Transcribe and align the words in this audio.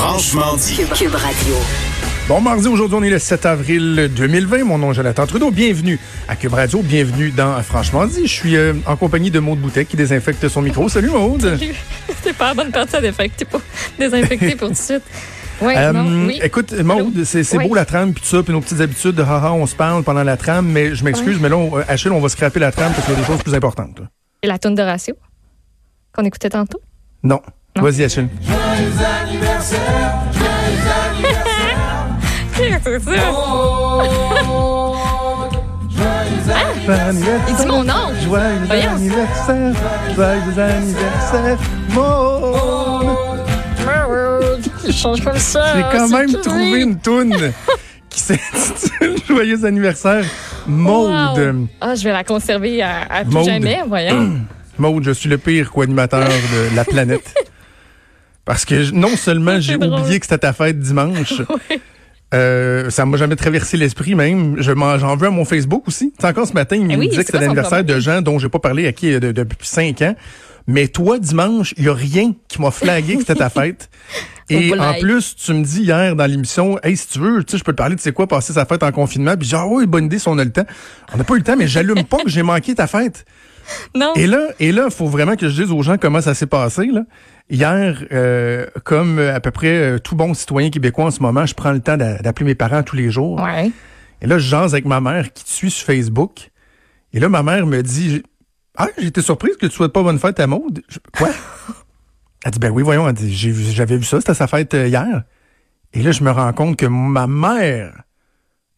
Franchement 0.00 0.56
dit. 0.56 0.76
Cube 0.96 1.14
Radio. 1.14 1.54
Bon 2.26 2.40
mardi, 2.40 2.66
aujourd'hui 2.68 2.96
on 2.98 3.02
est 3.02 3.10
le 3.10 3.18
7 3.18 3.44
avril 3.44 4.10
2020. 4.16 4.64
Mon 4.64 4.78
nom 4.78 4.92
est 4.92 4.94
Jonathan 4.94 5.26
Trudeau. 5.26 5.50
Bienvenue 5.50 5.98
à 6.26 6.36
Cube 6.36 6.54
Radio. 6.54 6.80
Bienvenue 6.80 7.30
dans 7.32 7.62
Franchement 7.62 8.06
dit. 8.06 8.22
Je 8.26 8.32
suis 8.32 8.56
euh, 8.56 8.72
en 8.86 8.96
compagnie 8.96 9.30
de 9.30 9.38
Maude 9.40 9.58
Boutet 9.60 9.84
qui 9.84 9.98
désinfecte 9.98 10.48
son 10.48 10.62
micro. 10.62 10.88
Salut 10.88 11.10
Maude. 11.10 11.42
Salut. 11.42 11.74
C'est 12.22 12.32
pas 12.34 12.48
la 12.48 12.54
bonne 12.54 12.70
partie 12.72 12.96
à 12.96 13.02
désinfecter 13.02 13.44
pour, 13.44 13.60
désinfecter 13.98 14.56
pour 14.56 14.68
tout 14.68 14.72
de 14.74 14.78
suite. 14.78 15.02
Ouais, 15.60 15.76
Euh, 15.76 15.92
non, 15.92 16.26
oui. 16.28 16.40
Écoute, 16.42 16.72
Maude, 16.72 17.22
c'est 17.24 17.46
Oui. 17.58 17.68
beau 17.68 17.74
la 17.74 17.84
trame 17.84 18.14
puis 18.14 18.22
tout 18.22 18.28
ça, 18.34 18.42
puis 18.42 18.54
nos 18.54 18.62
petites 18.62 18.80
habitudes 18.80 19.14
de 19.16 19.22
haha, 19.22 19.52
on 19.52 19.66
se 19.66 19.74
parle 19.74 20.02
pendant 20.02 20.22
la 20.22 20.38
trame, 20.38 20.66
mais 20.66 20.94
je 20.94 21.04
m'excuse, 21.04 21.38
mais 21.38 21.50
là, 21.50 21.58
on- 21.58 21.76
euh, 21.76 21.82
Achille, 21.88 22.10
on 22.12 22.20
va 22.20 22.30
scraper 22.30 22.58
la 22.60 22.72
trame 22.72 22.92
parce 22.94 23.04
qu'il 23.04 23.12
y 23.14 23.18
a 23.18 23.20
des 23.20 23.26
choses 23.26 23.42
plus 23.42 23.52
importantes. 23.54 24.00
Et 24.42 24.46
la 24.46 24.58
toune 24.58 24.74
de 24.76 24.82
ratio 24.82 25.14
qu'on 26.14 26.24
écoutait 26.24 26.48
tantôt? 26.48 26.80
Non. 27.22 27.42
Vas-y, 27.80 28.04
Achille. 28.04 28.28
C'est 32.82 32.98
ça. 33.00 33.10
Il 37.48 37.54
dit 37.56 37.66
mon 37.66 37.84
nom. 37.84 37.94
Joyeux 38.24 38.44
Voyons. 38.66 38.90
anniversaire, 38.94 39.72
joyeux 40.14 40.58
anniversaire, 40.58 41.58
Maude. 41.92 43.16
Je 44.86 44.92
change 44.92 45.22
comme 45.22 45.38
ça. 45.38 45.64
J'ai 45.76 45.82
quand 45.98 46.08
même 46.08 46.32
trouvé 46.32 46.80
une 46.82 46.98
toune 46.98 47.52
qui 48.08 48.20
s'intitule 48.20 49.16
Joyeux 49.28 49.64
anniversaire, 49.64 50.24
Maude. 50.66 51.10
Wow. 51.38 51.66
Ah, 51.80 51.94
je 51.94 52.04
vais 52.04 52.12
la 52.12 52.24
conserver 52.24 52.82
à, 52.82 53.02
à 53.08 53.24
tout 53.24 53.30
Maude. 53.30 53.44
jamais, 53.46 53.80
voyons. 53.86 54.38
Maude, 54.78 55.04
je 55.04 55.10
suis 55.12 55.28
le 55.28 55.38
pire 55.38 55.70
co-animateur 55.70 56.26
de 56.26 56.74
la 56.76 56.84
planète. 56.84 57.34
Parce 58.44 58.64
que 58.64 58.90
non 58.92 59.16
seulement 59.16 59.60
j'ai 59.60 59.76
oublié 59.76 60.18
que 60.20 60.26
c'était 60.26 60.38
ta 60.38 60.52
fête 60.52 60.78
dimanche, 60.78 61.34
Oui. 61.70 61.80
euh, 62.34 62.90
ça 62.90 63.04
m'a 63.06 63.16
jamais 63.16 63.36
traversé 63.36 63.76
l'esprit 63.76 64.14
même. 64.14 64.56
Je 64.58 64.72
J'en 64.74 65.16
veux 65.16 65.26
à 65.26 65.30
mon 65.30 65.44
Facebook 65.44 65.86
aussi. 65.88 66.12
Encore 66.22 66.46
ce 66.46 66.52
matin, 66.52 66.76
il 66.76 66.86
me 66.86 66.92
Eh 66.92 66.96
oui, 66.96 67.08
disait 67.08 67.22
que 67.22 67.26
c'était 67.26 67.40
l'anniversaire 67.40 67.84
de 67.84 68.00
gens 68.00 68.22
dont 68.22 68.38
j'ai 68.38 68.48
pas 68.48 68.58
parlé 68.58 68.86
à 68.86 68.92
qui 68.92 69.12
euh, 69.12 69.20
de- 69.20 69.32
depuis 69.32 69.66
cinq 69.68 70.02
ans. 70.02 70.14
Mais 70.66 70.86
toi, 70.88 71.18
dimanche, 71.18 71.74
il 71.78 71.84
y 71.84 71.88
a 71.88 71.94
rien 71.94 72.32
qui 72.46 72.60
m'a 72.60 72.70
flagué 72.70 73.14
que 73.14 73.20
c'était 73.20 73.34
ta 73.34 73.50
fête. 73.50 73.88
Et 74.50 74.78
en 74.78 74.94
plus, 75.00 75.34
tu 75.36 75.52
me 75.54 75.64
dis 75.64 75.82
hier 75.82 76.14
dans 76.16 76.26
l'émission, 76.26 76.78
hey, 76.82 76.96
si 76.96 77.08
tu 77.08 77.18
veux, 77.20 77.42
tu 77.44 77.52
sais, 77.52 77.58
je 77.58 77.64
peux 77.64 77.72
te 77.72 77.76
parler 77.76 77.94
de 77.96 78.00
c'est 78.00 78.12
quoi 78.12 78.26
passer 78.26 78.52
sa 78.52 78.66
fête 78.66 78.82
en 78.82 78.92
confinement. 78.92 79.36
Puis 79.36 79.48
dit, 79.48 79.54
ah 79.54 79.66
oui, 79.66 79.86
bonne 79.86 80.04
idée 80.06 80.18
si 80.18 80.28
on 80.28 80.38
a 80.38 80.44
le 80.44 80.50
temps. 80.52 80.66
On 81.14 81.16
n'a 81.18 81.24
pas 81.24 81.34
eu 81.34 81.38
le 81.38 81.44
temps, 81.44 81.56
mais 81.56 81.66
j'allume 81.68 82.04
pas 82.04 82.18
que 82.18 82.28
j'ai 82.28 82.42
manqué 82.42 82.74
ta 82.74 82.86
fête. 82.86 83.24
Non. 83.94 84.12
Et 84.14 84.26
là, 84.26 84.48
et 84.60 84.72
là, 84.72 84.88
faut 84.90 85.06
vraiment 85.08 85.36
que 85.36 85.48
je 85.48 85.62
dise 85.62 85.72
aux 85.72 85.82
gens 85.82 85.96
comment 85.98 86.20
ça 86.20 86.34
s'est 86.34 86.46
passé. 86.46 86.86
Là. 86.86 87.02
Hier, 87.50 88.02
euh, 88.12 88.66
comme 88.84 89.18
euh, 89.18 89.34
à 89.34 89.40
peu 89.40 89.50
près 89.50 89.68
euh, 89.76 89.98
tout 89.98 90.14
bon 90.14 90.34
citoyen 90.34 90.70
québécois 90.70 91.06
en 91.06 91.10
ce 91.10 91.20
moment, 91.20 91.44
je 91.46 91.54
prends 91.54 91.72
le 91.72 91.80
temps 91.80 91.96
d'a- 91.96 92.18
d'appeler 92.18 92.46
mes 92.46 92.54
parents 92.54 92.82
tous 92.82 92.96
les 92.96 93.10
jours. 93.10 93.40
Ouais. 93.40 93.70
Et 94.22 94.26
là, 94.26 94.38
je 94.38 94.48
jase 94.48 94.74
avec 94.74 94.84
ma 94.84 95.00
mère 95.00 95.32
qui 95.32 95.44
te 95.44 95.50
suit 95.50 95.70
sur 95.70 95.86
Facebook. 95.86 96.50
Et 97.12 97.18
là, 97.20 97.28
ma 97.28 97.42
mère 97.42 97.66
me 97.66 97.82
dit 97.82 98.22
Ah, 98.76 98.88
j'étais 98.98 99.22
surprise 99.22 99.56
que 99.56 99.66
tu 99.66 99.72
souhaites 99.72 99.92
pas 99.92 100.02
bonne 100.02 100.18
fête 100.18 100.38
à 100.40 100.46
Maude. 100.46 100.82
Quoi? 101.16 101.30
Elle 102.44 102.52
dit 102.52 102.58
Ben 102.58 102.70
oui, 102.70 102.82
voyons, 102.82 103.12
j'avais 103.16 103.96
vu 103.96 104.04
ça, 104.04 104.20
c'était 104.20 104.34
sa 104.34 104.46
fête 104.46 104.72
hier. 104.74 105.22
Et 105.92 106.02
là, 106.02 106.12
je 106.12 106.22
me 106.22 106.30
rends 106.30 106.52
compte 106.52 106.76
que 106.76 106.86
ma 106.86 107.26
mère 107.26 108.02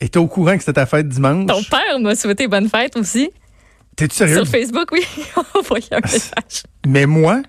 était 0.00 0.18
au 0.18 0.26
courant 0.26 0.54
que 0.54 0.60
c'était 0.60 0.72
ta 0.72 0.86
fête 0.86 1.08
dimanche. 1.08 1.46
Ton 1.46 1.62
père 1.64 2.00
m'a 2.00 2.14
souhaité 2.14 2.48
bonne 2.48 2.68
fête 2.68 2.96
aussi. 2.96 3.30
T'es-tu 4.02 4.16
sérieux? 4.16 4.34
Sur 4.34 4.48
Facebook, 4.48 4.88
oui. 4.90 5.06
On 5.36 5.60
envoyé 5.60 5.86
un 5.92 6.00
message. 6.00 6.64
Mais 6.84 7.06
moi, 7.06 7.40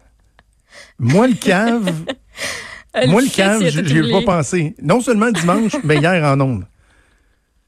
moi 0.99 1.27
le 1.27 1.33
cave, 1.33 1.91
moi 3.07 3.21
le 3.23 3.35
cave, 3.35 3.67
j'y 3.67 3.97
ai 3.97 4.11
pas 4.11 4.21
pensé. 4.21 4.75
Non 4.79 5.01
seulement 5.01 5.31
dimanche, 5.31 5.71
mais 5.83 5.97
hier 5.97 6.23
en 6.23 6.39
ondes. 6.39 6.67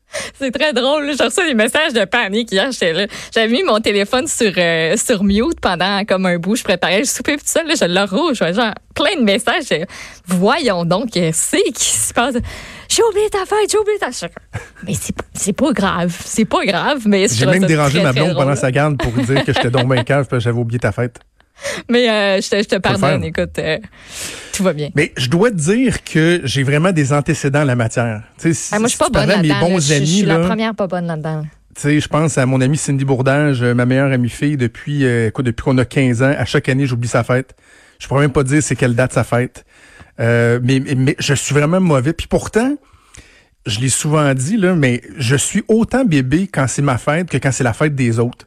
C'est 0.40 0.52
très 0.52 0.74
drôle. 0.74 1.12
J'ai 1.18 1.24
reçu 1.24 1.46
des 1.46 1.54
messages 1.54 1.94
de 1.94 2.06
panique 2.06 2.52
hier. 2.52 2.72
J'étais 2.72 2.94
là. 2.94 3.08
J'avais 3.34 3.52
mis 3.52 3.64
mon 3.64 3.80
téléphone 3.80 4.28
sur, 4.28 4.52
euh, 4.58 4.96
sur 4.98 5.24
mute 5.24 5.60
pendant 5.62 6.04
comme 6.06 6.26
un 6.26 6.38
bout. 6.38 6.56
Je 6.56 6.64
préparais 6.64 7.00
le 7.00 7.06
souper 7.06 7.38
tout 7.38 7.44
ça. 7.46 7.64
Là, 7.64 7.74
je 7.80 7.86
le 7.86 8.04
rouge. 8.04 8.38
Genre, 8.38 8.74
plein 8.94 9.16
de 9.18 9.24
messages. 9.24 9.86
Voyons 10.26 10.86
donc, 10.86 11.12
qu'est-ce 11.12 11.58
qui 11.72 11.84
se 11.84 12.14
passe? 12.14 12.36
J'ai 12.88 13.04
oublié 13.04 13.30
ta 13.30 13.46
fête, 13.46 13.70
j'ai 13.72 13.78
oublié 13.78 13.98
ta 13.98 14.12
fête. 14.12 14.32
Mais 14.86 14.94
c'est, 14.94 15.16
c'est 15.34 15.54
pas 15.54 15.72
grave. 15.72 16.16
C'est 16.24 16.46
pas 16.46 16.64
grave. 16.66 17.04
Mais 17.06 17.28
J'ai 17.28 17.46
même 17.46 17.66
dérangé 17.66 18.02
ma 18.02 18.14
blonde 18.14 18.36
pendant 18.36 18.56
sa 18.56 18.72
garde 18.72 18.98
pour 18.98 19.12
dire 19.12 19.44
que 19.44 19.54
j'étais 19.54 19.70
donc 19.72 19.92
bien 19.92 20.04
cave 20.04 20.28
parce 20.30 20.44
que 20.44 20.50
j'avais 20.50 20.60
oublié 20.60 20.80
ta 20.80 20.92
fête. 20.92 21.20
Mais 21.90 22.10
euh, 22.10 22.42
je 22.42 22.50
te, 22.50 22.56
je 22.58 22.64
te 22.68 22.76
pardonne. 22.78 23.24
Écoute, 23.24 23.58
euh, 23.60 23.78
tout 24.54 24.64
va 24.64 24.74
bien. 24.74 24.90
Mais 24.96 25.14
je 25.18 25.30
dois 25.30 25.52
te 25.52 25.56
dire 25.56 26.04
que 26.04 26.42
j'ai 26.44 26.64
vraiment 26.64 26.92
des 26.92 27.14
antécédents 27.14 27.62
en 27.62 27.66
la 27.66 27.76
matière. 27.76 28.24
Tu 28.38 28.50
sais, 28.50 28.54
si, 28.54 28.70
Ah, 28.76 28.80
moi, 28.80 28.88
je 28.88 28.92
suis 28.92 29.00
pas 29.00 29.10
bonne 29.10 29.28
là-dedans. 29.28 29.80
Je- 29.80 30.04
suis 30.04 30.22
la 30.24 30.40
première 30.40 30.76
pas 30.76 30.88
bonne 30.88 31.08
là-dedans. 31.08 31.44
tu 31.76 31.82
sais, 31.82 32.00
je 32.00 32.08
pense 32.08 32.38
à 32.38 32.46
mon 32.46 32.62
amie 32.62 32.78
Cindy 32.78 33.06
Bourdage, 33.06 33.62
euh, 33.62 33.74
ma 33.74 33.86
meilleure 33.86 34.12
amie 34.12 34.30
fille 34.30 34.58
depuis, 34.58 35.06
euh, 35.06 35.28
écoute, 35.28 35.46
depuis 35.46 35.64
qu'on 35.64 35.78
a 35.78 35.86
15 35.86 36.22
ans. 36.24 36.34
À 36.38 36.46
chaque 36.46 36.70
année, 36.70 36.86
j'oublie 36.86 37.08
sa 37.08 37.24
fête. 37.24 37.56
Je 38.00 38.08
pourrais 38.08 38.22
même 38.22 38.32
pas 38.34 38.44
dire 38.44 38.62
c'est 38.62 38.76
quelle 38.76 38.96
date 38.96 39.14
sa 39.14 39.24
fête. 39.24 39.66
Mais, 40.20 40.60
mais, 40.62 40.96
mais 40.96 41.16
je 41.20 41.34
suis 41.34 41.54
vraiment 41.54 41.80
mauvais. 41.82 42.14
Puis 42.14 42.28
pourtant, 42.28 42.76
je 43.66 43.80
l'ai 43.80 43.90
souvent 43.90 44.34
dit, 44.34 44.58
là, 44.58 44.76
mais 44.76 45.02
je 45.18 45.36
suis 45.36 45.64
autant 45.68 46.06
bébé 46.06 46.48
quand 46.52 46.68
c'est 46.68 46.82
ma 46.82 46.98
fête 46.98 47.30
que 47.30 47.38
quand 47.38 47.52
c'est 47.52 47.64
la 47.64 47.74
fête 47.74 47.96
des 47.96 48.20
autres. 48.20 48.46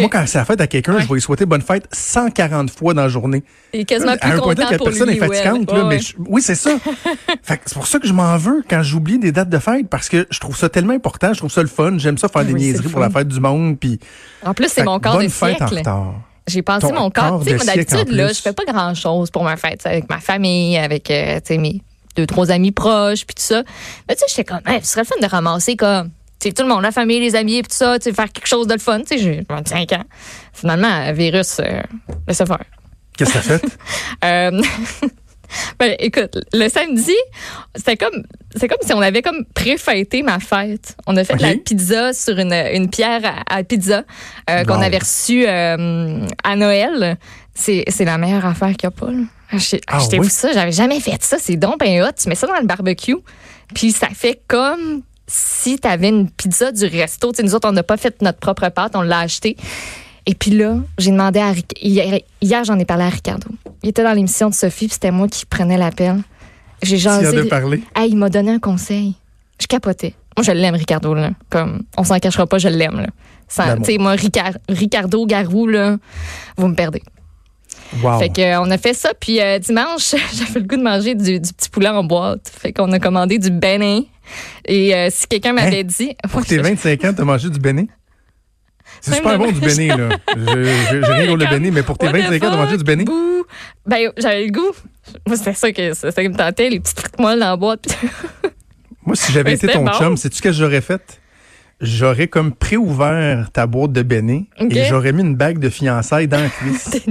Moi, 0.00 0.08
quand 0.10 0.24
c'est 0.26 0.38
la 0.38 0.44
fête 0.44 0.60
à 0.60 0.66
quelqu'un, 0.66 0.94
Ouais. 0.94 1.02
je 1.02 1.08
vais 1.08 1.14
lui 1.14 1.20
souhaiter 1.20 1.46
bonne 1.46 1.62
fête 1.62 1.86
140 1.92 2.70
fois 2.70 2.94
dans 2.94 3.02
la 3.02 3.08
journée. 3.08 3.42
Est 3.72 3.84
quasiment 3.84 4.12
à 4.12 4.16
plus 4.16 4.30
un 4.30 4.38
point 4.38 4.54
que 4.54 4.60
la 4.60 4.78
personne 4.78 5.08
lui 5.08 5.16
est 5.16 5.18
fatigante, 5.20 5.70
là, 5.72 5.78
Ouais, 5.82 5.88
mais 5.88 5.98
je- 5.98 6.14
oui, 6.18 6.42
c'est 6.42 6.54
ça. 6.54 6.70
c'est 7.42 7.74
pour 7.74 7.86
ça 7.86 7.98
que 7.98 8.06
je 8.06 8.12
m'en 8.12 8.36
veux 8.36 8.62
quand 8.68 8.82
j'oublie 8.82 9.18
des 9.18 9.32
dates 9.32 9.48
de 9.48 9.58
fête 9.58 9.88
parce 9.88 10.08
que 10.08 10.26
je 10.30 10.40
trouve 10.40 10.56
ça 10.56 10.68
tellement 10.68 10.92
important, 10.94 11.32
je 11.32 11.38
trouve 11.38 11.50
ça 11.50 11.62
le 11.62 11.68
fun, 11.68 11.94
j'aime 11.98 12.18
ça 12.18 12.28
faire 12.28 12.44
des 12.44 12.52
Oui, 12.52 12.60
c'est 12.60 12.66
niaiseries 12.66 12.88
pour 12.88 13.00
la 13.00 13.10
fête 13.10 13.28
du 13.28 13.40
monde 13.40 13.78
puis 13.78 13.98
En 14.44 14.54
plus, 14.54 14.68
c'est 14.68 14.84
mon 14.84 14.98
corps 15.00 15.16
bonne 15.16 15.26
de 15.26 15.30
fête 15.32 15.60
en 15.62 15.66
retard. 15.66 16.14
J'ai 16.46 16.62
passé 16.62 16.88
Ton 16.88 16.94
mon 16.94 17.10
corps. 17.10 17.44
Tu 17.44 17.56
sais, 17.58 17.64
d'habitude, 17.64 18.08
là, 18.10 18.28
je 18.32 18.40
fais 18.40 18.52
pas 18.52 18.64
grand 18.64 18.94
chose 18.94 19.30
pour 19.30 19.44
ma 19.44 19.56
fête. 19.56 19.82
Avec 19.86 20.08
ma 20.10 20.18
famille, 20.18 20.76
avec, 20.78 21.08
euh, 21.10 21.38
mes 21.50 21.80
deux, 22.16 22.26
trois 22.26 22.50
amis 22.50 22.72
proches, 22.72 23.24
puis 23.24 23.34
tout 23.36 23.42
ça. 23.42 23.62
Mais 24.08 24.16
tu 24.16 24.20
sais, 24.20 24.26
j'étais 24.30 24.44
comme, 24.44 24.60
Hey, 24.66 24.80
ce 24.82 24.88
serait 24.92 25.02
le 25.02 25.06
fun 25.06 25.14
de 25.24 25.30
ramasser 25.30 25.76
comme, 25.76 26.10
sais, 26.48 26.52
tout 26.52 26.62
le 26.62 26.68
monde, 26.68 26.82
la 26.82 26.92
famille, 26.92 27.20
les 27.20 27.34
amis, 27.36 27.62
puis 27.62 27.70
tout 27.70 27.76
ça, 27.76 27.98
tu 27.98 28.12
faire 28.12 28.30
quelque 28.32 28.46
chose 28.48 28.66
de 28.66 28.72
le 28.74 28.78
fun. 28.80 29.00
Tu 29.00 29.06
sais, 29.06 29.18
j'ai 29.18 29.42
25 29.48 29.92
ans. 29.92 30.04
Finalement, 30.52 31.06
le 31.06 31.12
virus, 31.12 31.58
euh, 31.60 31.82
laisse 32.28 32.38
faire. 32.38 32.64
Qu'est-ce 33.16 33.32
que 33.32 33.38
t'as 33.38 33.58
fait? 33.58 33.64
Euh, 34.24 34.62
ben, 35.78 35.94
écoute, 35.98 36.38
le 36.52 36.68
samedi, 36.68 37.14
c'était 37.74 37.96
comme, 37.96 38.22
c'est 38.54 38.68
comme 38.68 38.78
si 38.82 38.92
on 38.92 39.00
avait 39.00 39.22
comme 39.22 39.44
pré-fêté 39.54 40.22
ma 40.22 40.38
fête. 40.38 40.96
On 41.06 41.16
a 41.16 41.24
fait 41.24 41.36
de 41.36 41.42
la 41.42 41.54
pizza 41.56 42.12
sur 42.12 42.38
une, 42.38 42.52
une 42.52 42.88
pierre 42.90 43.20
à, 43.24 43.56
à 43.56 43.64
pizza 43.64 44.04
euh, 44.48 44.64
qu'on 44.64 44.76
Wow. 44.76 44.82
avait 44.82 44.98
reçue 44.98 45.44
euh, 45.46 46.26
à 46.44 46.56
Noël. 46.56 47.16
C'est, 47.54 47.84
c'est 47.88 48.04
la 48.04 48.16
meilleure 48.18 48.46
affaire 48.46 48.74
qu'il 48.76 48.88
n'y 48.88 48.94
a 48.94 48.98
pas. 48.98 49.10
là. 49.10 49.22
Achetez- 49.52 49.80
Ah 49.88 49.96
Achetez-vous 49.96 50.22
oui? 50.24 50.30
ça. 50.30 50.52
J'avais 50.52 50.72
jamais 50.72 51.00
fait 51.00 51.20
ça. 51.22 51.36
C'est 51.40 51.56
donc 51.56 51.78
ben 51.80 52.02
hot. 52.02 52.12
Tu 52.16 52.28
mets 52.28 52.34
ça 52.36 52.46
dans 52.46 52.56
le 52.60 52.66
barbecue. 52.66 53.16
Puis 53.74 53.90
ça 53.92 54.08
fait 54.14 54.40
comme 54.46 55.02
si 55.32 55.78
tu 55.78 55.86
avais 55.86 56.08
une 56.08 56.28
pizza 56.28 56.72
du 56.72 56.84
resto. 56.86 57.30
Tu 57.30 57.36
sais, 57.36 57.42
nous 57.44 57.54
autres, 57.54 57.68
on 57.68 57.72
n'a 57.72 57.84
pas 57.84 57.96
fait 57.96 58.20
notre 58.20 58.38
propre 58.38 58.68
pâte. 58.68 58.92
On 58.94 59.02
l'a 59.02 59.20
acheté. 59.20 59.56
Et 60.26 60.34
puis 60.34 60.50
là, 60.50 60.76
j'ai 60.98 61.12
demandé 61.12 61.38
à 61.38 61.52
hier, 61.80 62.18
hier, 62.42 62.64
j'en 62.64 62.78
ai 62.78 62.84
parlé 62.84 63.04
à 63.04 63.08
Ricardo. 63.08 63.48
Il 63.82 63.90
était 63.90 64.02
dans 64.02 64.12
l'émission 64.12 64.50
de 64.50 64.54
Sophie, 64.54 64.86
puis 64.86 64.94
c'était 64.94 65.10
moi 65.10 65.28
qui 65.28 65.46
prenais 65.46 65.78
l'appel. 65.78 66.20
J'ai 66.82 66.96
jasé. 66.98 67.44
parler. 67.44 67.82
Hey, 67.94 68.10
il 68.10 68.16
m'a 68.16 68.28
donné 68.28 68.52
un 68.52 68.58
conseil. 68.58 69.14
Je 69.60 69.66
capotais. 69.66 70.14
Moi, 70.36 70.44
je 70.44 70.52
l'aime, 70.52 70.74
Ricardo. 70.74 71.14
Là. 71.14 71.30
Comme, 71.48 71.82
on 71.96 72.04
s'en 72.04 72.18
cachera 72.18 72.46
pas, 72.46 72.58
je 72.58 72.68
l'aime. 72.68 73.06
Tu 73.84 73.98
moi, 73.98 74.14
Ricard- 74.14 74.58
Ricardo 74.68 75.26
Garou, 75.26 75.66
là, 75.66 75.96
vous 76.56 76.68
me 76.68 76.74
perdez. 76.74 77.02
Wow. 78.02 78.18
Fait 78.20 78.28
que, 78.28 78.40
euh, 78.40 78.60
on 78.60 78.70
a 78.70 78.78
fait 78.78 78.94
ça, 78.94 79.12
puis 79.18 79.40
euh, 79.40 79.58
dimanche, 79.58 80.14
j'avais 80.34 80.60
le 80.60 80.66
goût 80.66 80.76
de 80.76 80.82
manger 80.82 81.14
du, 81.14 81.40
du 81.40 81.52
petit 81.52 81.68
poulet 81.68 81.88
en 81.88 82.04
boîte. 82.04 82.48
Fait 82.56 82.72
qu'on 82.72 82.92
a 82.92 82.98
commandé 83.00 83.38
du 83.38 83.50
bénin. 83.50 84.02
Et 84.64 84.94
euh, 84.94 85.08
si 85.10 85.26
quelqu'un 85.26 85.52
m'avait 85.52 85.80
Hein? 85.80 85.84
dit... 85.84 86.16
Pour 86.30 86.44
tes 86.44 86.58
25 86.58 87.04
ans, 87.04 87.12
t'as 87.16 87.24
mangé 87.24 87.50
du 87.50 87.58
béné? 87.58 87.88
C'est 89.00 89.14
super 89.14 89.38
bon 89.38 89.50
du 89.50 89.60
béné, 89.60 89.88
là. 89.88 90.10
J'ai 90.36 90.98
rien 90.98 91.26
contre 91.26 91.44
le 91.44 91.50
béné, 91.50 91.70
mais 91.70 91.82
pour 91.82 91.96
tes 91.96 92.06
what 92.06 92.12
the 92.12 92.22
25 92.30 92.44
ans 92.44 92.56
manger 92.56 92.76
fuck, 92.78 92.86
du 92.86 93.04
bouh. 93.04 93.44
Ben, 93.86 94.10
j'avais 94.18 94.46
le 94.46 94.52
goût. 94.52 94.72
Moi, 95.26 95.36
c'était 95.36 95.54
ça, 95.54 95.72
que, 95.72 95.94
ça 95.94 96.06
me 96.08 96.36
tentait, 96.36 96.68
les 96.70 96.80
petites 96.80 97.00
frites 97.00 97.18
molles 97.18 97.40
dans 97.40 97.46
la 97.50 97.56
boîte. 97.56 97.86
moi, 99.06 99.16
si 99.16 99.32
j'avais 99.32 99.54
été 99.54 99.68
ton 99.68 99.86
chum, 99.92 100.16
sais-tu 100.16 100.36
ce 100.36 100.42
que 100.42 100.52
j'aurais 100.52 100.80
fait? 100.80 101.19
J'aurais 101.80 102.28
comme 102.28 102.52
préouvert 102.52 103.50
ta 103.52 103.66
boîte 103.66 103.92
de 103.92 104.02
béné 104.02 104.50
et 104.58 104.84
j'aurais 104.84 105.12
mis 105.12 105.22
une 105.22 105.36
bague 105.36 105.58
de 105.58 105.70
fiançailles 105.70 106.28
dans 106.28 106.40
la 106.40 106.48
cuisse. 106.48 106.90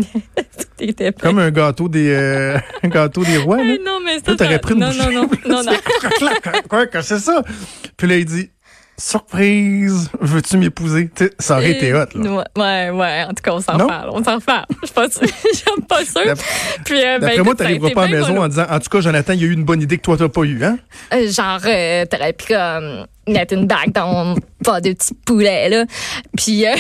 Comme 1.22 1.40
un 1.40 1.52
gâteau 1.52 1.90
des, 1.90 2.10
euh, 2.10 2.58
un 2.84 2.88
gâteau 2.88 3.24
des 3.24 3.38
rois, 3.38 3.58
là. 3.58 3.64
Hey, 3.64 3.82
non, 3.86 4.00
mais 4.04 4.20
ça. 4.20 4.36
T'aurais 4.36 4.60
pris 4.60 4.76
une 4.76 4.80
non, 4.80 4.88
bouchée. 4.88 5.14
non, 5.14 5.30
non, 5.48 5.64
non, 5.64 5.72
quoi, 6.70 6.88
que 6.88 7.02
c'est 7.02 7.20
ça? 7.20 7.42
Puis 7.98 8.08
là, 8.08 8.18
il 8.18 8.26
dit, 8.26 8.50
surprise, 9.00 10.10
veux-tu 10.20 10.58
m'épouser? 10.58 11.10
Ça 11.40 11.58
aurait 11.58 11.72
été 11.72 11.94
hot, 11.94 12.06
là. 12.16 12.46
Ouais, 12.58 12.90
ouais, 12.92 13.24
en 13.24 13.30
tout 13.30 13.42
cas, 13.44 13.54
on 13.54 13.62
s'en 13.62 13.78
parle. 13.78 14.10
On 14.14 14.24
s'en 14.24 14.36
reparle. 14.36 14.66
Je 14.82 14.88
suis 14.88 14.94
pas 14.94 15.10
sûre. 15.10 15.22
Suis 15.54 15.82
pas 15.88 16.06
sûre. 16.06 16.34
Puis, 16.86 17.04
euh, 17.04 17.20
ben, 17.20 17.42
moi, 17.44 17.56
t'arriveras 17.56 17.92
pas 17.92 18.04
à 18.04 18.08
la 18.08 18.20
maison 18.20 18.42
en 18.42 18.48
disant, 18.48 18.66
en 18.70 18.80
tout 18.80 18.90
cas, 18.90 19.02
Jonathan, 19.02 19.34
il 19.34 19.42
y 19.42 19.44
a 19.44 19.48
eu 19.48 19.54
une 19.54 19.64
bonne 19.64 19.82
idée 19.82 19.98
que 19.98 20.04
toi, 20.04 20.18
t'as 20.18 20.30
pas 20.30 20.44
eu, 20.44 20.64
hein? 20.64 20.78
Euh, 21.14 21.32
genre, 21.32 21.62
euh, 21.66 22.06
t'aurais 22.06 22.34
pu 22.34 22.54
comme 22.54 23.06
mettre 23.30 23.54
une 23.54 23.66
bague 23.66 23.92
dans 23.92 24.36
pas 24.64 24.82
de 24.82 24.92
petit 24.92 25.14
poulet, 25.14 25.70
là. 25.70 25.86
Puis 26.36 26.66
euh, 26.66 26.76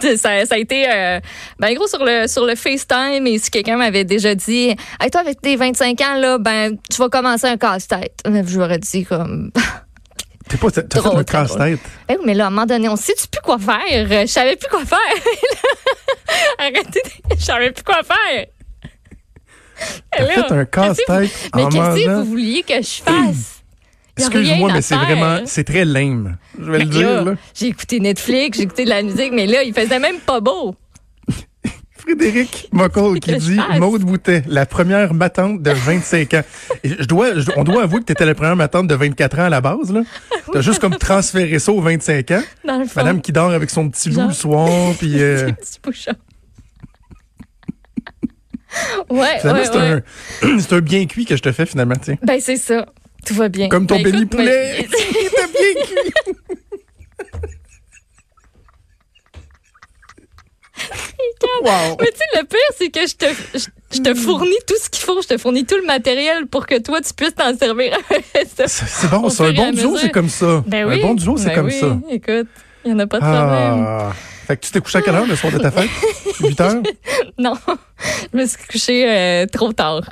ça, 0.16 0.44
ça 0.44 0.54
a 0.54 0.58
été 0.58 0.86
euh, 0.88 1.20
ben 1.58 1.74
gros 1.74 1.86
sur 1.86 2.04
le 2.04 2.26
sur 2.28 2.44
le 2.44 2.54
FaceTime 2.54 3.26
et 3.26 3.38
si 3.38 3.50
quelqu'un 3.50 3.76
m'avait 3.76 4.04
déjà 4.04 4.34
dit 4.34 4.74
Hey, 5.00 5.10
toi 5.10 5.20
avec 5.20 5.40
tes 5.40 5.56
25 5.56 6.00
ans 6.02 6.18
là, 6.18 6.38
ben 6.38 6.76
tu 6.90 6.98
vas 6.98 7.08
commencer 7.08 7.46
un 7.46 7.56
casse-tête. 7.56 8.22
Euh, 8.26 8.68
ai 8.68 8.78
dit 8.78 9.04
comme 9.04 9.50
T'es 10.48 10.56
pas, 10.56 10.70
t'as 10.70 11.02
fait 11.02 11.08
un 11.08 11.24
casse-tête. 11.24 11.80
Ben 12.08 12.16
oui, 12.18 12.24
mais 12.24 12.34
là, 12.34 12.44
à 12.44 12.46
un 12.46 12.50
moment 12.50 12.66
donné, 12.66 12.88
on 12.88 12.94
sait 12.96 13.14
plus 13.14 13.40
quoi 13.42 13.58
faire. 13.58 13.80
Euh, 14.10 14.20
Je 14.22 14.26
savais 14.26 14.56
plus 14.56 14.68
quoi 14.68 14.84
faire. 14.84 14.98
Arrêtez, 16.58 17.02
je 17.36 17.44
savais 17.44 17.72
plus 17.72 17.82
quoi 17.82 18.00
faire. 18.04 18.46
T'as 20.10 20.26
fait 20.26 20.52
un 20.52 20.64
casse-tête 20.64 21.50
Mais 21.54 21.64
qu'est-ce 21.68 22.04
que 22.06 22.14
vous 22.20 22.24
vouliez 22.24 22.62
que 22.62 22.76
je 22.76 23.02
fasse? 23.02 23.62
Excuse-moi, 24.18 24.70
mais 24.72 24.80
c'est 24.82 24.96
vraiment, 24.96 25.40
c'est 25.44 25.64
très 25.64 25.84
lame. 25.84 26.38
Je 26.58 26.70
vais 26.70 26.78
le 26.78 26.84
dire, 26.86 27.10
là, 27.10 27.22
là. 27.24 27.34
J'ai 27.54 27.66
écouté 27.66 28.00
Netflix, 28.00 28.56
j'ai 28.56 28.64
écouté 28.64 28.84
de 28.84 28.90
la 28.90 29.02
musique, 29.02 29.32
mais 29.32 29.46
là, 29.46 29.62
il 29.62 29.74
faisait 29.74 29.98
même 29.98 30.20
pas 30.20 30.40
beau. 30.40 30.74
Frédéric 32.06 32.68
Mockel 32.72 33.20
qui 33.20 33.36
dit. 33.36 33.58
Maude 33.78 34.02
Boutet, 34.02 34.42
la 34.46 34.64
première 34.64 35.12
matante 35.12 35.60
de 35.62 35.70
25 35.72 36.34
ans. 36.34 36.42
Et 36.84 36.90
je 37.00 37.04
dois, 37.04 37.34
je- 37.38 37.50
on 37.56 37.64
doit 37.64 37.82
avouer 37.82 38.00
que 38.00 38.04
tu 38.06 38.12
étais 38.12 38.24
la 38.24 38.34
première 38.34 38.56
matante 38.56 38.86
de 38.86 38.94
24 38.94 39.38
ans 39.40 39.44
à 39.44 39.48
la 39.50 39.60
base. 39.60 39.92
là. 39.92 40.02
T'as 40.52 40.60
juste 40.60 40.78
comme 40.78 40.96
transféré 40.96 41.58
ça 41.58 41.72
aux 41.72 41.80
25 41.80 42.30
ans. 42.30 42.42
Dans 42.64 42.78
le 42.78 42.84
fond. 42.84 42.92
Madame 43.00 43.20
qui 43.20 43.32
dort 43.32 43.50
avec 43.50 43.70
son 43.70 43.88
petit 43.90 44.08
loup 44.10 44.16
Genre. 44.16 44.28
le 44.28 44.34
soir, 44.34 44.94
puis 44.98 45.14
euh, 45.22 45.50
ouais, 49.10 49.38
finalement, 49.40 49.60
ouais, 49.60 49.64
c'est 49.64 50.74
ouais. 50.76 50.76
un, 50.78 50.80
bien 50.80 51.06
cuit 51.06 51.24
que 51.24 51.36
je 51.36 51.42
te 51.42 51.50
fais 51.52 51.66
finalement, 51.66 51.96
tiens. 52.00 52.16
Ben, 52.22 52.38
c'est 52.40 52.56
ça. 52.56 52.86
Tout 53.26 53.34
va 53.34 53.48
bien. 53.48 53.68
Comme 53.68 53.86
ton 53.86 53.96
Ben, 53.96 54.04
béni 54.12 54.26
poulet. 54.26 54.44
mais- 54.78 54.86
Il 55.10 55.26
était 55.26 55.52
bien 55.52 55.84
cuit. 55.84 56.34
Wow. 61.62 61.96
Mais 62.00 62.06
tu 62.10 62.16
sais, 62.18 62.40
le 62.40 62.44
pire, 62.44 62.58
c'est 62.76 62.90
que 62.90 63.00
je 63.06 63.14
te, 63.14 63.26
je, 63.58 63.66
je 63.96 64.02
te 64.02 64.14
fournis 64.14 64.56
tout 64.66 64.74
ce 64.82 64.88
qu'il 64.90 65.02
faut. 65.04 65.20
Je 65.22 65.28
te 65.28 65.38
fournis 65.38 65.64
tout 65.64 65.76
le 65.76 65.86
matériel 65.86 66.46
pour 66.46 66.66
que 66.66 66.78
toi, 66.80 67.00
tu 67.00 67.12
puisses 67.14 67.34
t'en 67.34 67.56
servir. 67.56 67.96
C'est 68.44 69.10
bon, 69.10 69.28
c'est 69.28 69.46
un 69.46 69.52
bon 69.52 69.72
duo, 69.72 69.96
c'est 69.98 70.10
comme 70.10 70.28
ça. 70.28 70.62
ben 70.66 70.86
oui. 70.86 70.98
Un 71.02 71.06
bon 71.06 71.14
duo, 71.14 71.36
c'est 71.36 71.46
Ben 71.46 71.54
comme 71.56 71.66
oui. 71.66 71.78
ça. 71.80 71.96
Écoute, 72.10 72.48
il 72.84 72.92
n'y 72.92 72.94
en 72.94 72.98
a 73.00 73.06
pas 73.06 73.18
de 73.18 73.24
problème. 73.24 73.84
Ah. 73.88 74.12
Fait 74.46 74.56
que 74.56 74.64
tu 74.64 74.70
t'es 74.70 74.80
couché 74.80 74.98
à 74.98 75.02
quelle 75.02 75.14
heure 75.16 75.26
le 75.26 75.34
soir 75.34 75.52
de 75.52 75.58
ta 75.58 75.70
fête? 75.72 75.90
8 76.40 76.60
heures? 76.60 76.82
Non, 77.38 77.54
je 78.32 78.38
me 78.38 78.46
suis 78.46 78.58
couchée 78.70 79.04
euh, 79.08 79.46
trop 79.46 79.72
tard. 79.72 80.02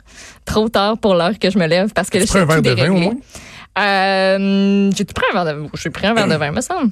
Trop 0.45 0.69
tard 0.69 0.99
pour 0.99 1.15
l'heure 1.15 1.39
que 1.39 1.51
je 1.51 1.59
me 1.59 1.67
lève 1.69 1.93
parce 1.95 2.11
que 2.11 2.19
Tu 2.19 2.27
prends 2.27 2.41
un 2.41 2.45
verre 2.47 2.63
de 2.63 2.71
vin 2.71 2.91
au 2.91 2.95
moins? 2.97 3.15
Euh, 3.79 4.91
j'ai 4.97 5.05
pris 5.05 5.25
un 5.33 5.45
verre 5.45 5.55
de 5.55 5.63
j'ai 5.75 5.91
pris 5.91 6.07
un 6.07 6.15
verre 6.15 6.27
de 6.29 6.35
vin, 6.35 6.51
me 6.51 6.61
semble. 6.61 6.91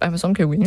Ben, 0.00 0.10
me 0.10 0.16
semble 0.16 0.36
que 0.36 0.42
oui. 0.44 0.58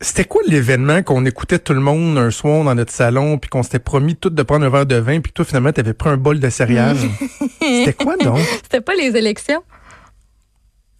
C'était 0.00 0.24
quoi 0.24 0.42
l'événement 0.46 1.02
qu'on 1.02 1.24
écoutait 1.24 1.58
tout 1.58 1.72
le 1.72 1.80
monde 1.80 2.18
un 2.18 2.30
soir 2.30 2.64
dans 2.64 2.74
notre 2.74 2.92
salon 2.92 3.38
puis 3.38 3.48
qu'on 3.48 3.62
s'était 3.62 3.78
promis 3.78 4.14
tout 4.14 4.28
de 4.28 4.42
prendre 4.42 4.66
un 4.66 4.68
verre 4.68 4.84
de 4.84 4.96
vin 4.96 5.20
puis 5.20 5.32
toi 5.32 5.44
finalement 5.44 5.72
t'avais 5.72 5.94
pris 5.94 6.10
un 6.10 6.18
bol 6.18 6.38
de 6.38 6.50
céréales? 6.50 6.98
C'était 7.60 7.94
quoi 7.94 8.16
donc? 8.18 8.38
C'était 8.62 8.82
pas 8.82 8.94
les 8.94 9.16
élections? 9.16 9.62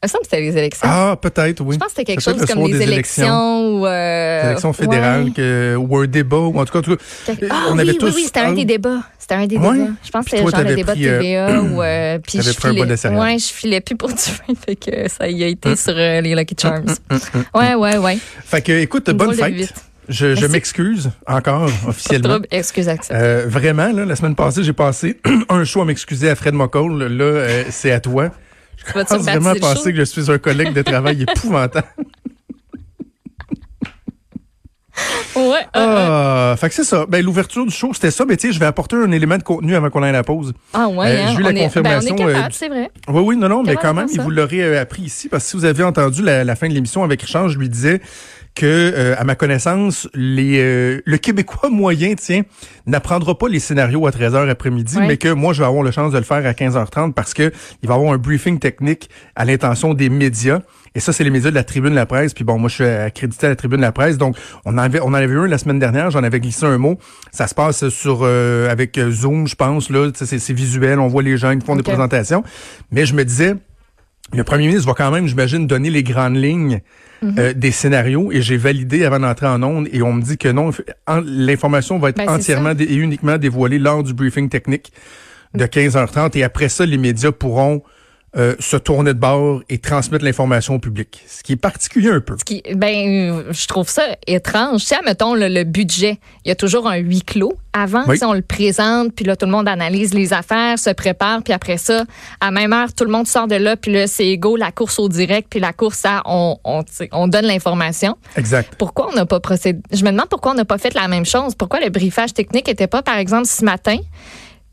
Il 0.02 0.06
me 0.06 0.08
semble 0.08 0.22
que 0.22 0.28
c'était 0.31 0.43
les 0.43 0.56
élections. 0.56 0.88
Ah, 0.90 1.16
peut-être, 1.20 1.62
oui. 1.62 1.75
je 1.75 1.78
pense 1.81 1.88
que 1.88 1.94
c'était 1.96 2.04
quelque 2.12 2.20
chose 2.22 2.44
comme 2.46 2.66
les 2.66 2.72
des 2.75 2.82
élections 2.82 3.78
ou 3.81 3.87
euh, 3.87 4.43
Les 4.43 4.48
élections 4.50 4.72
fédérales 4.72 5.25
ouais. 5.25 5.31
que, 5.32 5.75
ou 5.76 5.96
un 5.96 6.06
débat 6.06 6.37
ou 6.37 6.58
en 6.58 6.64
tout 6.64 6.72
cas, 6.72 6.78
en 6.81 6.82
tout 6.82 6.96
cas, 6.96 7.02
euh, 7.32 7.48
Ah 7.50 7.64
on 7.70 7.75
oui, 7.75 7.81
avait 7.81 7.90
oui, 7.93 7.98
tous 7.98 8.14
oui, 8.14 8.22
c'était 8.26 8.40
un 8.40 8.52
des 8.52 8.64
débats. 8.66 9.00
C'était 9.19 9.34
un 9.34 9.46
des 9.46 9.56
Ouais. 9.56 9.72
débats. 9.72 9.90
Je 10.04 10.10
pense 10.10 10.25
que 10.26 10.31
c'était 10.37 10.43
genre 10.50 10.60
le 10.60 10.75
débat 10.76 10.94
de 10.94 11.04
euh, 11.06 11.20
TVA 11.20 11.62
ou 11.62 11.82
euh, 11.82 12.19
puis 12.19 12.40
je 12.43 12.52
pris 12.52 12.69
un 12.69 12.75
bol 12.75 12.82
filais, 12.84 12.96
céréales. 12.96 13.20
ouais, 13.22 13.38
je 13.38 13.46
filais 13.46 13.81
plus 13.81 13.96
pour 13.96 14.08
du 14.10 14.14
vin, 14.14 14.54
fait 14.66 14.76
que 14.76 15.08
ça 15.08 15.28
y 15.28 15.43
a 15.43 15.46
été 15.48 15.70
Hum. 15.70 15.76
sur 15.76 15.94
euh, 15.96 16.20
les 16.20 16.34
Lucky 16.37 16.54
Charms. 16.60 16.84
Ouais, 17.54 17.75
ouais, 17.75 17.96
ouais. 17.96 18.19
Fait 18.44 18.60
que, 18.62 18.72
écoute, 18.72 19.08
Une 19.08 19.16
bonne 19.16 19.34
fête. 19.34 19.72
Je, 20.08 20.46
m'excuse 20.46 21.10
encore 21.26 21.69
officiellement. 21.88 22.38
excuse. 22.52 22.88
Euh, 23.10 23.46
vraiment, 23.49 23.90
là, 23.90 24.04
la 24.04 24.14
semaine 24.14 24.37
passée, 24.37 24.62
j'ai 24.62 24.72
passé 24.72 25.19
un 25.49 25.64
show 25.64 25.81
à 25.81 25.84
m'excuser 25.84 26.31
à 26.31 26.37
Fred 26.37 26.54
Mockel. 26.54 26.96
Là, 26.96 27.25
euh, 27.25 27.64
c'est 27.70 27.90
à 27.90 27.99
toi. 27.99 28.31
Je 28.86 28.92
commence 28.92 29.22
vraiment 29.24 29.54
penser 29.54 29.92
que 29.92 29.98
je 29.98 30.04
suis 30.04 30.30
un 30.30 30.38
collègue 30.38 30.72
de 30.72 30.82
travail 30.82 31.22
épouvantable. 31.28 31.86
Ouais, 35.34 35.42
euh. 35.76 36.52
Ah, 36.52 36.56
fait 36.58 36.70
que 36.70 36.74
c'est 36.74 36.84
ça. 36.84 37.04
Ben, 37.06 37.22
l'ouverture 37.22 37.66
du 37.66 37.70
show, 37.72 37.92
c'était 37.92 38.10
ça. 38.10 38.24
Mais 38.24 38.38
tu 38.38 38.46
sais, 38.48 38.54
je 38.54 38.58
vais 38.58 38.64
apporter 38.64 38.96
un 38.96 39.12
élément 39.12 39.36
de 39.36 39.42
contenu 39.42 39.74
avant 39.76 39.90
qu'on 39.90 40.02
aille 40.02 40.08
à 40.08 40.12
la 40.12 40.22
pause. 40.24 40.54
Ah 40.72 40.88
ouais, 40.88 41.06
euh, 41.08 41.24
hein, 41.24 41.26
j'ai 41.32 41.40
eu 41.40 41.44
on 41.44 41.44
la 41.44 41.50
est- 41.52 41.64
confirmation, 41.64 42.14
Ben, 42.14 42.24
on 42.24 42.28
est 42.28 42.32
capable, 42.32 42.46
euh, 42.46 42.56
c'est 42.58 42.68
vrai. 42.68 42.90
Oui, 43.08 43.22
oui, 43.22 43.36
non, 43.36 43.48
non, 43.50 43.62
mais 43.62 43.76
quand 43.76 43.92
même, 43.92 44.06
vous 44.08 44.30
l'aurait 44.30 44.62
euh, 44.62 44.80
appris 44.80 45.02
ici, 45.02 45.28
parce 45.28 45.44
que 45.44 45.50
si 45.50 45.56
vous 45.58 45.66
avez 45.66 45.82
entendu 45.84 46.22
la, 46.22 46.42
la 46.44 46.56
fin 46.56 46.68
de 46.68 46.72
l'émission 46.72 47.04
avec 47.04 47.20
Richard, 47.20 47.50
je 47.50 47.58
lui 47.58 47.68
disais 47.68 48.00
que, 48.56 48.64
euh, 48.66 49.14
à 49.18 49.22
ma 49.24 49.34
connaissance, 49.36 50.08
les, 50.14 50.58
euh, 50.60 51.00
le 51.04 51.16
Québécois 51.18 51.68
moyen, 51.70 52.14
tiens, 52.16 52.42
n'apprendra 52.86 53.38
pas 53.38 53.48
les 53.48 53.60
scénarios 53.60 54.06
à 54.06 54.10
13h 54.10 54.48
après-midi, 54.48 54.96
Ouais. 54.96 55.06
mais 55.06 55.16
que 55.18 55.28
moi, 55.28 55.52
je 55.52 55.60
vais 55.60 55.66
avoir 55.66 55.84
la 55.84 55.92
chance 55.92 56.10
de 56.12 56.18
le 56.18 56.24
faire 56.24 56.44
à 56.44 56.52
15h30 56.54 57.12
parce 57.14 57.34
que 57.34 57.52
il 57.82 57.88
va 57.88 57.94
y 57.94 57.98
avoir 57.98 58.12
un 58.14 58.18
briefing 58.18 58.58
technique 58.58 59.08
à 59.36 59.44
l'intention 59.44 59.94
des 59.94 60.08
médias. 60.08 60.60
Et 60.94 61.00
ça, 61.00 61.12
c'est 61.12 61.24
les 61.24 61.30
médias 61.30 61.50
de 61.50 61.54
la 61.54 61.64
Tribune 61.64 61.90
de 61.90 61.94
la 61.96 62.06
Presse. 62.06 62.32
Puis 62.32 62.42
bon, 62.44 62.58
moi, 62.58 62.70
je 62.70 62.74
suis 62.76 62.84
accrédité 62.84 63.44
à 63.44 63.50
la 63.50 63.56
Tribune 63.56 63.76
de 63.80 63.82
la 63.82 63.92
Presse. 63.92 64.16
Donc, 64.16 64.34
on 64.64 64.72
en 64.72 64.78
avait, 64.78 65.00
on 65.00 65.08
en 65.08 65.14
avait 65.14 65.26
eu 65.26 65.38
un 65.40 65.46
la 65.46 65.58
semaine 65.58 65.78
dernière. 65.78 66.10
J'en 66.10 66.24
avais 66.24 66.40
glissé 66.40 66.64
un 66.64 66.78
mot. 66.78 66.98
Ça 67.32 67.46
se 67.46 67.54
passe 67.54 67.90
sur 67.90 68.20
euh, 68.22 68.70
avec 68.70 68.96
euh, 68.96 69.10
Zoom, 69.10 69.46
je 69.46 69.54
pense. 69.56 69.90
Là, 69.90 70.10
c'est 70.14 70.38
c'est 70.38 70.52
visuel. 70.54 70.98
On 70.98 71.08
voit 71.08 71.22
les 71.22 71.36
gens 71.36 71.54
qui 71.58 71.66
font 71.66 71.76
des 71.76 71.82
présentations. 71.82 72.42
Mais 72.90 73.04
je 73.04 73.12
me 73.14 73.26
disais, 73.26 73.56
le 74.35 74.45
premier 74.45 74.66
ministre 74.66 74.88
va 74.88 74.95
quand 74.95 75.11
même, 75.11 75.26
j'imagine, 75.28 75.66
donner 75.66 75.90
les 75.90 76.02
grandes 76.02 76.37
lignes 76.37 76.80
Mhm. 77.23 77.35
euh, 77.38 77.52
des 77.54 77.71
scénarios 77.71 78.30
et 78.30 78.42
j'ai 78.42 78.59
validé 78.59 79.04
avant 79.06 79.21
d'entrer 79.21 79.47
en 79.47 79.62
onde 79.62 79.88
et 79.90 80.02
on 80.02 80.12
me 80.12 80.21
dit 80.23 80.37
que 80.37 80.49
non, 80.49 80.71
l'information 81.25 81.99
va 81.99 82.11
être 82.11 82.18
Ben, 82.18 82.28
entièrement 82.28 82.73
et 82.78 82.95
uniquement 82.95 83.38
dévoilée 83.38 83.78
lors 83.78 84.02
du 84.02 84.12
briefing 84.12 84.49
technique 84.50 84.92
de 85.54 85.64
Mm. 85.64 85.68
15h30 85.68 86.37
et 86.37 86.42
après 86.45 86.68
ça, 86.68 86.85
les 86.85 86.99
médias 86.99 87.33
pourront 87.33 87.83
euh, 88.37 88.55
se 88.61 88.76
tourner 88.76 89.14
de 89.14 89.19
bord 89.19 89.62
et 89.69 89.78
transmettre 89.78 90.25
l'information 90.25 90.75
au 90.75 90.78
public. 90.78 91.25
Ce 91.26 91.43
qui 91.43 91.52
est 91.52 91.57
particulier 91.57 92.11
un 92.11 92.21
peu. 92.21 92.37
Ce 92.38 92.45
qui, 92.45 92.62
ben, 92.75 93.33
euh, 93.33 93.52
je 93.52 93.66
trouve 93.66 93.88
ça 93.88 94.02
étrange. 94.26 94.81
Tu 94.83 94.87
sais, 94.88 94.97
mettons 95.05 95.35
le, 95.35 95.49
le 95.49 95.64
budget, 95.64 96.19
il 96.45 96.49
y 96.49 96.50
a 96.50 96.55
toujours 96.55 96.87
un 96.88 96.97
huis 96.97 97.23
clos. 97.23 97.55
Avant, 97.73 98.05
Oui. 98.07 98.14
tu 98.14 98.21
sais, 98.21 98.25
on 98.25 98.33
le 98.33 98.40
présente, 98.40 99.14
puis 99.14 99.25
là, 99.26 99.37
tout 99.37 99.45
le 99.45 99.52
monde 99.52 99.69
analyse 99.69 100.14
les 100.14 100.33
affaires, 100.33 100.78
se 100.78 100.88
prépare, 100.90 101.43
puis 101.43 101.52
après 101.52 101.76
ça, 101.76 102.05
à 102.40 102.50
même 102.50 102.73
heure, 102.73 102.93
tout 102.95 103.05
le 103.05 103.11
monde 103.11 103.26
sort 103.26 103.47
de 103.49 103.55
là, 103.57 103.76
puis 103.76 103.93
là, 103.93 104.07
c'est 104.07 104.26
égaux 104.26 104.57
la 104.57 104.73
course 104.73 104.99
au 104.99 105.11
direct, 105.11 105.49
puis 105.50 105.61
la 105.61 105.75
course 105.75 106.02
à 106.07 106.23
on, 106.25 106.57
on, 106.64 106.83
on 107.12 107.28
donne 107.28 107.45
l'information. 107.45 108.16
Exact. 108.35 108.75
Pourquoi 108.78 109.11
on 109.12 109.14
n'a 109.14 109.26
pas 109.26 109.40
procédé? 109.40 109.78
Je 109.93 110.05
me 110.05 110.11
demande 110.11 110.28
pourquoi 110.31 110.52
on 110.52 110.55
n'a 110.55 110.64
pas 110.64 110.78
fait 110.78 110.95
la 110.95 111.07
même 111.07 111.26
chose? 111.26 111.55
Pourquoi 111.55 111.81
le 111.81 111.90
briefage 111.90 112.33
technique 112.33 112.66
n'était 112.66 112.87
pas, 112.87 113.02
par 113.02 113.19
exemple, 113.19 113.47
ce 113.47 113.62
matin? 113.62 113.99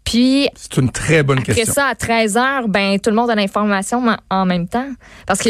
Puis 0.05 0.47
C'est 0.55 0.77
une 0.77 0.91
très 0.91 1.23
bonne 1.23 1.39
après 1.39 1.53
question. 1.53 1.73
ça, 1.73 1.85
à 1.87 1.95
13 1.95 2.37
heures, 2.37 2.67
ben 2.67 2.99
tout 2.99 3.09
le 3.09 3.15
monde 3.15 3.29
a 3.29 3.35
l'information 3.35 4.01
ma- 4.01 4.19
en 4.29 4.45
même 4.45 4.67
temps. 4.67 4.87
Parce 5.25 5.39
que 5.39 5.49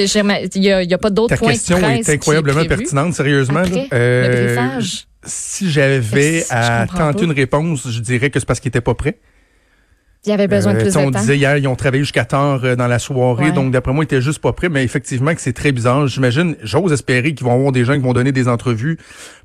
il 0.55 0.63
y 0.63 0.71
a, 0.71 0.77
a 0.77 0.97
pas 0.97 1.09
d'autres 1.09 1.35
Ta 1.35 1.37
points 1.37 1.51
question 1.53 1.77
de 1.77 1.81
presse 1.83 2.07
est 2.09 2.13
incroyablement 2.13 2.59
qui 2.59 2.65
est 2.65 2.69
prévu. 2.69 2.81
pertinente, 2.83 3.13
sérieusement. 3.15 3.59
Après, 3.59 3.87
Euh, 3.93 4.27
le 4.27 4.55
briefage. 4.55 5.07
si 5.23 5.71
j'avais 5.71 6.43
à 6.51 6.85
tenter 6.87 7.19
pas? 7.19 7.23
une 7.25 7.31
réponse, 7.31 7.89
je 7.89 7.99
dirais 7.99 8.29
que 8.29 8.39
c'est 8.39 8.45
parce 8.45 8.59
qu'ils 8.59 8.69
n'étaient 8.69 8.81
pas 8.81 8.93
prêts. 8.93 9.17
Il 10.25 10.29
y 10.29 10.31
avait 10.31 10.47
besoin 10.47 10.71
de 10.73 10.77
Euh, 10.77 10.81
plus 10.83 10.91
sais, 10.91 11.01
de 11.01 11.05
on 11.07 11.11
temps. 11.11 11.19
disait 11.19 11.35
hier, 11.37 11.57
ils 11.57 11.67
ont 11.67 11.75
travaillé 11.75 12.01
jusqu'à 12.03 12.23
tard 12.23 12.61
euh, 12.63 12.75
dans 12.77 12.87
la 12.87 12.97
soirée, 12.99 13.45
Ouais. 13.47 13.51
donc 13.51 13.71
d'après 13.71 13.91
moi, 13.91 14.03
ils 14.03 14.05
étaient 14.05 14.21
juste 14.21 14.39
pas 14.39 14.53
prêts, 14.53 14.69
mais 14.69 14.83
effectivement 14.83 15.35
que 15.35 15.41
c'est 15.41 15.51
très 15.53 15.71
bizarre. 15.73 16.07
J'imagine, 16.07 16.55
j'ose 16.63 16.93
espérer 16.93 17.33
qu'ils 17.33 17.45
vont 17.45 17.53
avoir 17.53 17.71
des 17.73 17.83
gens 17.83 17.93
qui 17.93 17.99
vont 17.99 18.13
donner 18.13 18.31
des 18.31 18.47
entrevues 18.47 18.97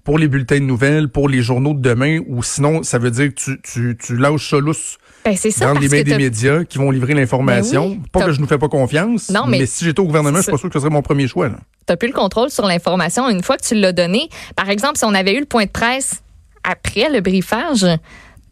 pour 0.04 0.18
les 0.18 0.28
bulletins 0.28 0.60
de 0.60 0.64
nouvelles, 0.64 1.08
pour 1.08 1.28
les 1.28 1.42
journaux 1.42 1.74
de 1.74 1.80
demain, 1.80 2.20
ou 2.28 2.42
sinon, 2.44 2.82
ça 2.84 2.98
veut 2.98 3.10
dire 3.10 3.28
que 3.28 3.34
tu, 3.34 3.60
tu, 3.62 3.96
tu 4.00 4.16
lâches 4.16 4.50
ça 4.50 4.58
lousse 4.58 4.98
Ben, 5.24 5.36
c'est 5.36 5.50
ça, 5.50 5.72
dans 5.72 5.80
les 5.80 5.88
mains 5.88 6.02
des 6.02 6.16
médias 6.16 6.62
qui 6.62 6.78
vont 6.78 6.92
livrer 6.92 7.14
l'information. 7.14 7.88
Ben 7.88 7.94
oui, 7.96 8.02
pas 8.12 8.24
que 8.26 8.32
je 8.32 8.40
nous 8.40 8.46
fais 8.46 8.58
pas 8.58 8.68
confiance, 8.68 9.30
Non, 9.30 9.46
mais 9.48 9.58
mais 9.58 9.66
si 9.66 9.84
j'étais 9.84 9.98
au 10.00 10.04
gouvernement, 10.04 10.38
je 10.38 10.42
suis 10.44 10.52
pas 10.52 10.58
sûr 10.58 10.68
que 10.68 10.74
ce 10.74 10.78
serait 10.80 10.90
mon 10.92 11.02
premier 11.02 11.26
choix. 11.26 11.50
Tu 11.88 11.96
plus 11.96 12.08
le 12.08 12.14
contrôle 12.14 12.50
sur 12.50 12.66
l'information 12.66 13.28
une 13.28 13.42
fois 13.42 13.56
que 13.56 13.64
tu 13.66 13.74
l'as 13.74 13.92
donné. 13.92 14.28
Par 14.54 14.70
exemple, 14.70 14.96
si 14.96 15.04
on 15.04 15.14
avait 15.14 15.34
eu 15.34 15.40
le 15.40 15.46
point 15.46 15.64
de 15.64 15.70
presse 15.70 16.22
après 16.62 17.08
le 17.10 17.20
briefage, 17.20 17.84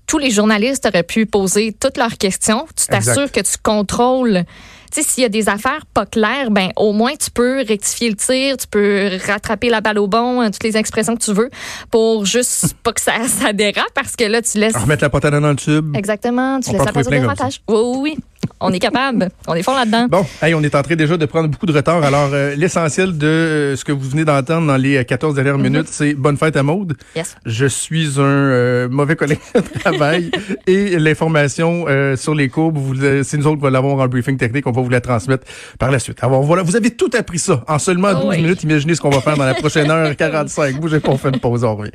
tous 0.07 0.19
les 0.19 0.31
journalistes 0.31 0.87
auraient 0.87 1.03
pu 1.03 1.27
poser 1.27 1.75
toutes 1.79 1.97
leurs 1.97 2.17
questions. 2.19 2.67
Tu 2.77 2.87
t'assures 2.87 3.31
que 3.31 3.41
tu 3.41 3.57
contrôles 3.63 4.45
tu 4.93 5.03
sais, 5.03 5.09
s'il 5.09 5.23
y 5.23 5.27
a 5.27 5.29
des 5.29 5.49
affaires 5.49 5.85
pas 5.93 6.07
claires, 6.07 6.51
ben 6.51 6.71
au 6.77 6.93
moins 6.93 7.15
tu 7.17 7.31
peux 7.31 7.65
rectifier 7.67 8.09
le 8.09 8.17
tir, 8.17 8.57
tu 8.57 8.67
peux 8.67 9.11
rattraper 9.27 9.69
la 9.69 9.81
balle 9.81 9.99
au 9.99 10.07
bon, 10.07 10.41
hein, 10.41 10.51
toutes 10.51 10.63
les 10.63 10.77
expressions 10.77 11.17
que 11.17 11.23
tu 11.23 11.33
veux, 11.33 11.51
pour 11.91 12.25
juste 12.25 12.75
pas 12.83 12.93
que 12.93 13.01
ça, 13.01 13.13
ça 13.27 13.53
dérape, 13.53 13.93
parce 13.95 14.17
que 14.17 14.25
là, 14.25 14.43
tu 14.43 14.59
laisses... 14.59 14.77
Remettre 14.77 15.03
la 15.03 15.11
patate 15.11 15.35
dans 15.35 15.51
le 15.51 15.57
tube. 15.57 15.97
Exactement, 15.97 16.61
tu 16.61 16.71
On 16.71 16.73
laisses 16.73 16.85
la 16.85 16.93
plein 16.93 17.03
comme 17.03 17.13
dératage. 17.13 17.63
Oui, 17.69 17.77
oui, 17.77 17.99
oui. 18.03 18.19
On 18.61 18.73
est 18.73 18.79
capable. 18.79 19.29
On 19.47 19.55
est 19.55 19.63
fort 19.63 19.75
là-dedans. 19.77 20.07
Bon, 20.09 20.25
hey, 20.43 20.55
on 20.55 20.63
est 20.63 20.75
en 20.75 20.83
train 20.83 20.97
déjà 20.97 21.17
de 21.17 21.27
prendre 21.27 21.49
beaucoup 21.49 21.67
de 21.67 21.73
retard. 21.73 22.03
Alors, 22.03 22.31
euh, 22.33 22.55
l'essentiel 22.57 23.17
de 23.17 23.27
euh, 23.27 23.77
ce 23.77 23.85
que 23.85 23.93
vous 23.93 24.09
venez 24.09 24.25
d'entendre 24.25 24.67
dans 24.67 24.77
les 24.77 24.97
euh, 24.97 25.05
14 25.05 25.35
dernières 25.35 25.59
minutes, 25.59 25.89
c'est 25.91 26.15
bonne 26.15 26.37
fête 26.37 26.57
à 26.57 26.63
Maude. 26.63 26.97
Yes. 27.15 27.37
Je 27.45 27.67
suis 27.67 28.19
un 28.19 28.23
euh, 28.23 28.89
mauvais 28.89 29.17
collègue 29.17 29.39
de 29.55 29.61
travail 29.81 30.31
et 30.67 30.99
l'information 30.99 31.85
euh, 31.89 32.17
sur 32.17 32.35
les 32.35 32.49
courbes, 32.49 32.79
vous, 32.79 33.03
euh, 33.03 33.23
c'est 33.25 33.37
nous 33.37 33.47
autres 33.47 33.57
qui 33.57 33.63
va 33.63 33.71
l'avoir 33.71 33.99
en 33.99 34.09
briefing 34.09 34.37
technique. 34.37 34.67
On 34.67 34.73
va 34.73 34.83
vous 34.83 34.89
la 34.91 35.01
transmettre 35.01 35.45
par 35.79 35.91
la 35.91 35.99
suite. 35.99 36.19
Alors 36.23 36.43
voilà, 36.43 36.63
vous 36.63 36.77
avez 36.77 36.91
tout 36.91 37.11
appris 37.19 37.39
ça 37.39 37.65
en 37.69 37.79
seulement 37.79 38.13
12 38.15 38.25
Oui. 38.29 38.37
minutes. 38.43 38.63
Imaginez 38.63 38.95
ce 38.95 39.01
qu'on 39.01 39.11
va 39.11 39.21
faire 39.21 39.37
dans 39.37 39.45
la 39.47 39.55
prochaine 39.55 39.91
heure 39.91 40.15
45. 40.17 40.81
Bougez 40.81 41.01
pas, 41.01 41.11
on 41.13 41.19
fait 41.19 41.29
une 41.29 41.41
pause, 41.41 41.65
on 41.65 41.77
revient. 41.77 41.91